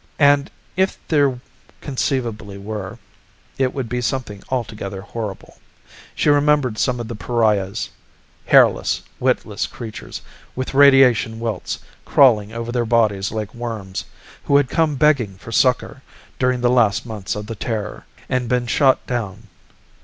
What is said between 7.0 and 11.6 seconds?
the pariahs hairless, witless creatures, with radiation